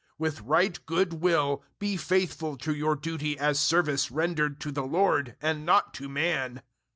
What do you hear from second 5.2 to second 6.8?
and not to man.